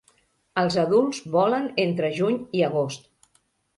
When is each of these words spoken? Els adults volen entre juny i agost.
Els 0.61 0.77
adults 0.83 1.21
volen 1.37 1.69
entre 1.85 2.13
juny 2.21 2.43
i 2.61 2.67
agost. 2.71 3.07